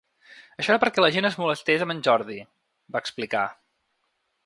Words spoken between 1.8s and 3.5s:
amb en Jordi, va explicar.